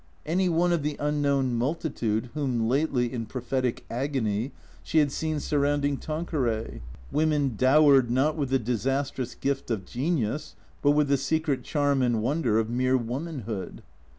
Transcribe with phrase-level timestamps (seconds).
[0.25, 5.97] Any one of the unknown multitude whom lately, in prophetic agony, she had seen surrounding
[5.97, 6.81] Tanqueray;
[7.11, 12.23] women dowered, not with the disastrous gift of genius, but with the secret charm and
[12.23, 13.83] wonder of mere womanhood.